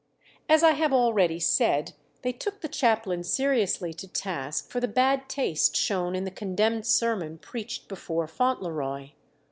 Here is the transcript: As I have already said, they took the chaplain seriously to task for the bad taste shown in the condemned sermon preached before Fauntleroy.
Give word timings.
As 0.49 0.63
I 0.63 0.71
have 0.71 0.91
already 0.93 1.39
said, 1.39 1.93
they 2.23 2.31
took 2.31 2.61
the 2.61 2.67
chaplain 2.67 3.23
seriously 3.23 3.93
to 3.93 4.07
task 4.07 4.71
for 4.71 4.79
the 4.79 4.87
bad 4.87 5.29
taste 5.29 5.75
shown 5.77 6.15
in 6.15 6.23
the 6.23 6.31
condemned 6.31 6.87
sermon 6.87 7.37
preached 7.37 7.87
before 7.87 8.27
Fauntleroy. 8.27 9.11